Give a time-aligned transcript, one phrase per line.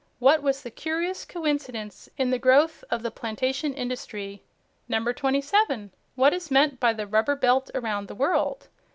[0.17, 4.41] What was the curious coincidence in the growth of the plantation industry?
[4.89, 5.91] 27.
[6.15, 8.67] What is meant by the Rubber Belt around the world?